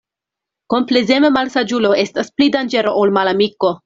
Komplezema 0.73 1.29
malsaĝulo 1.35 1.91
estas 2.05 2.31
pli 2.39 2.47
danĝera 2.57 2.95
ol 3.03 3.15
malamiko. 3.19 3.73